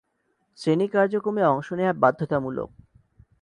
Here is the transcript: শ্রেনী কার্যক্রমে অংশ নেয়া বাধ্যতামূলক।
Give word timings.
শ্রেনী 0.59 0.87
কার্যক্রমে 0.87 1.43
অংশ 1.45 1.67
নেয়া 1.73 1.93
বাধ্যতামূলক। 1.93 2.69